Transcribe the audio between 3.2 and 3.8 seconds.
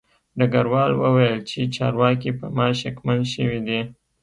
شوي دي